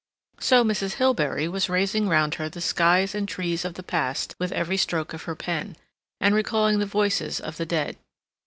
So 0.39 0.63
Mrs. 0.63 0.93
Hilbery 0.95 1.47
was 1.47 1.69
raising 1.69 2.09
round 2.09 2.33
her 2.41 2.49
the 2.49 2.59
skies 2.59 3.13
and 3.13 3.29
trees 3.29 3.63
of 3.63 3.75
the 3.75 3.83
past 3.83 4.33
with 4.39 4.51
every 4.51 4.75
stroke 4.77 5.13
of 5.13 5.25
her 5.25 5.35
pen, 5.35 5.75
and 6.19 6.33
recalling 6.33 6.79
the 6.79 6.87
voices 6.87 7.39
of 7.39 7.57
the 7.57 7.67
dead. 7.67 7.97